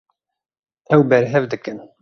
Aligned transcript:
Ew 0.95 1.01
berhev 1.09 1.43
dikin. 1.51 1.79